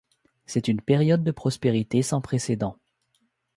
C’est 0.47 0.67
une 0.67 0.81
période 0.81 1.23
de 1.23 1.29
prospérité 1.29 2.01
sans 2.01 2.21
précédent.. 2.21 2.75